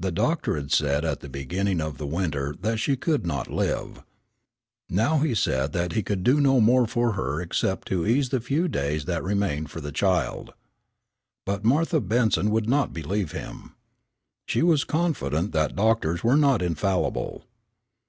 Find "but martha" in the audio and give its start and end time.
11.46-12.00